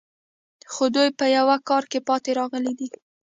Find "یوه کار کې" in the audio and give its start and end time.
1.37-1.99